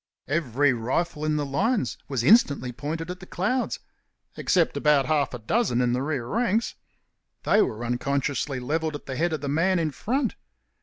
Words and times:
Every 0.27 0.73
rifle 0.73 1.23
in 1.23 1.35
the 1.35 1.45
lines 1.45 1.95
was 2.07 2.23
instantly 2.23 2.71
pointed 2.71 3.11
at 3.11 3.19
the 3.19 3.27
clouds 3.27 3.77
except 4.35 4.75
about 4.75 5.05
half 5.05 5.31
a 5.35 5.37
dozen 5.37 5.79
in 5.79 5.93
the 5.93 6.01
rear 6.01 6.25
ranks. 6.25 6.73
They 7.43 7.61
were 7.61 7.85
unconsciously 7.85 8.59
levelled 8.59 8.95
at 8.95 9.05
the 9.05 9.15
head 9.15 9.31
of 9.31 9.41
the 9.41 9.47
man 9.47 9.77
in 9.77 9.91
front. 9.91 10.33